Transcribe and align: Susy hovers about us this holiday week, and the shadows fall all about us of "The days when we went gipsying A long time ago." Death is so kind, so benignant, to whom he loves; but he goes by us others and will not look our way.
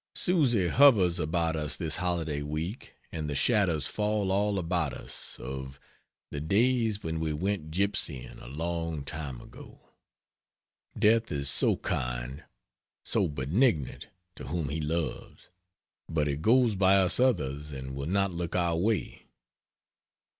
Susy 0.15 0.67
hovers 0.69 1.19
about 1.19 1.55
us 1.55 1.75
this 1.75 1.97
holiday 1.97 2.41
week, 2.41 2.95
and 3.11 3.29
the 3.29 3.35
shadows 3.35 3.85
fall 3.85 4.31
all 4.31 4.57
about 4.57 4.95
us 4.95 5.37
of 5.39 5.79
"The 6.31 6.41
days 6.41 7.03
when 7.03 7.19
we 7.19 7.33
went 7.33 7.69
gipsying 7.69 8.39
A 8.41 8.47
long 8.47 9.03
time 9.05 9.39
ago." 9.39 9.91
Death 10.97 11.31
is 11.31 11.51
so 11.51 11.77
kind, 11.77 12.43
so 13.05 13.27
benignant, 13.27 14.07
to 14.37 14.47
whom 14.47 14.69
he 14.69 14.81
loves; 14.81 15.51
but 16.09 16.25
he 16.25 16.35
goes 16.35 16.75
by 16.75 16.95
us 16.97 17.19
others 17.19 17.69
and 17.69 17.95
will 17.95 18.07
not 18.07 18.31
look 18.31 18.55
our 18.55 18.77
way. 18.77 19.27